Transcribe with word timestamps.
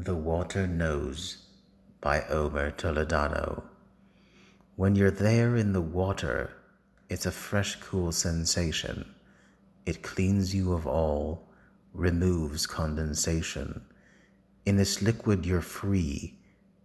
The 0.00 0.14
Water 0.14 0.68
Knows 0.68 1.38
by 2.00 2.22
Omer 2.28 2.70
Toledano. 2.70 3.64
When 4.76 4.94
you're 4.94 5.10
there 5.10 5.56
in 5.56 5.72
the 5.72 5.80
water, 5.80 6.52
it's 7.08 7.26
a 7.26 7.32
fresh, 7.32 7.74
cool 7.80 8.12
sensation. 8.12 9.12
It 9.86 10.04
cleans 10.04 10.54
you 10.54 10.72
of 10.72 10.86
all, 10.86 11.48
removes 11.92 12.64
condensation. 12.64 13.82
In 14.64 14.76
this 14.76 15.02
liquid, 15.02 15.44
you're 15.44 15.60
free. 15.60 16.38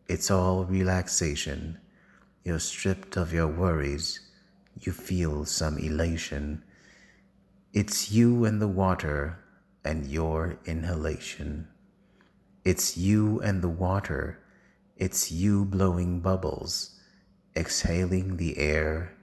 It's 0.07 0.31
all 0.31 0.65
relaxation. 0.65 1.77
You're 2.43 2.57
stripped 2.57 3.15
of 3.15 3.31
your 3.31 3.47
worries. 3.47 4.21
You 4.81 4.91
feel 4.91 5.45
some 5.45 5.77
elation. 5.77 6.63
It's 7.73 8.11
you 8.11 8.43
and 8.45 8.59
the 8.59 8.67
water 8.67 9.37
and 9.85 10.07
your 10.07 10.57
inhalation. 10.65 11.67
It's 12.63 12.95
you 12.95 13.41
and 13.41 13.61
the 13.61 13.67
water. 13.67 14.39
It's 14.95 15.29
you 15.33 15.65
blowing 15.65 16.21
bubbles, 16.21 16.97
exhaling 17.57 18.37
the 18.37 18.57
air, 18.57 19.17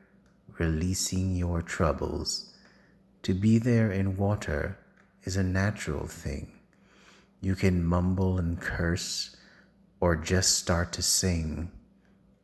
releasing 0.59 1.35
your 1.35 1.63
troubles. 1.63 2.53
To 3.23 3.33
be 3.33 3.57
there 3.57 3.91
in 3.91 4.19
water 4.19 4.79
is 5.25 5.39
a 5.39 5.43
natural 5.43 6.07
thing. 6.07 6.53
You 7.41 7.55
can 7.55 7.83
mumble 7.83 8.39
and 8.39 8.61
curse 8.61 9.35
or 10.01 10.17
just 10.17 10.59
start 10.59 10.93
to 10.93 11.03
sing. 11.03 11.71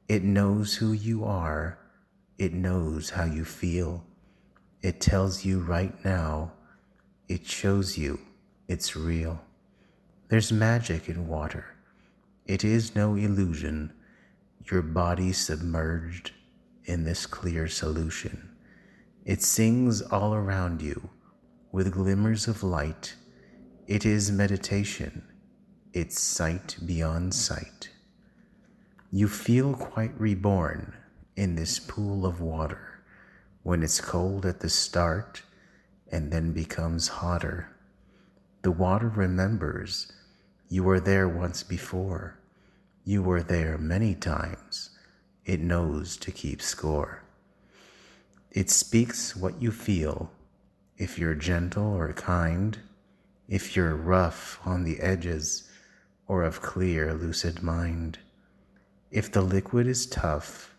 It 0.08 0.22
knows 0.22 0.76
who 0.76 0.92
you 0.92 1.24
are. 1.26 1.78
It 2.38 2.54
knows 2.54 3.10
how 3.10 3.24
you 3.24 3.44
feel. 3.44 4.02
It 4.80 5.00
tells 5.02 5.44
you 5.44 5.60
right 5.60 6.02
now. 6.06 6.52
It 7.28 7.46
shows 7.46 7.98
you 7.98 8.18
it's 8.66 8.96
real. 8.96 9.42
There's 10.28 10.50
magic 10.50 11.08
in 11.08 11.28
water. 11.28 11.76
It 12.46 12.64
is 12.64 12.96
no 12.96 13.14
illusion. 13.14 13.92
Your 14.68 14.82
body 14.82 15.32
submerged 15.32 16.32
in 16.84 17.04
this 17.04 17.26
clear 17.26 17.68
solution. 17.68 18.50
It 19.24 19.40
sings 19.42 20.02
all 20.02 20.34
around 20.34 20.82
you 20.82 21.10
with 21.70 21.92
glimmers 21.92 22.48
of 22.48 22.64
light. 22.64 23.14
It 23.86 24.04
is 24.04 24.32
meditation. 24.32 25.22
It's 25.92 26.20
sight 26.20 26.76
beyond 26.84 27.32
sight. 27.32 27.90
You 29.12 29.28
feel 29.28 29.74
quite 29.74 30.20
reborn 30.20 30.92
in 31.36 31.54
this 31.54 31.78
pool 31.78 32.26
of 32.26 32.40
water 32.40 33.00
when 33.62 33.84
it's 33.84 34.00
cold 34.00 34.44
at 34.44 34.58
the 34.58 34.70
start 34.70 35.42
and 36.10 36.32
then 36.32 36.52
becomes 36.52 37.06
hotter. 37.06 37.75
The 38.66 38.72
water 38.72 39.08
remembers 39.08 40.10
you 40.68 40.82
were 40.82 40.98
there 40.98 41.28
once 41.28 41.62
before. 41.62 42.36
You 43.04 43.22
were 43.22 43.40
there 43.40 43.78
many 43.78 44.12
times. 44.16 44.90
It 45.44 45.60
knows 45.60 46.16
to 46.16 46.32
keep 46.32 46.60
score. 46.60 47.22
It 48.50 48.68
speaks 48.68 49.36
what 49.36 49.62
you 49.62 49.70
feel. 49.70 50.32
If 50.98 51.16
you're 51.16 51.36
gentle 51.36 51.94
or 51.94 52.12
kind, 52.12 52.76
if 53.48 53.76
you're 53.76 53.94
rough 53.94 54.58
on 54.64 54.82
the 54.82 54.98
edges 54.98 55.70
or 56.26 56.42
of 56.42 56.60
clear, 56.60 57.14
lucid 57.14 57.62
mind. 57.62 58.18
If 59.12 59.30
the 59.30 59.42
liquid 59.42 59.86
is 59.86 60.06
tough, 60.06 60.74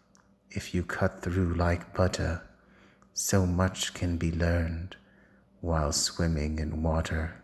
if 0.51 0.75
you 0.75 0.83
cut 0.83 1.21
through 1.21 1.53
like 1.53 1.95
butter, 1.95 2.41
so 3.13 3.45
much 3.45 3.93
can 3.93 4.17
be 4.17 4.33
learned 4.33 4.97
while 5.61 5.93
swimming 5.93 6.59
in 6.59 6.83
water. 6.83 7.43